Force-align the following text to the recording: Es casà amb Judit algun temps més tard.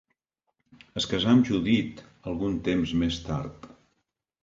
Es 1.01 1.07
casà 1.11 1.35
amb 1.35 1.45
Judit 1.51 2.03
algun 2.35 2.59
temps 2.71 2.99
més 3.05 3.25
tard. 3.31 3.73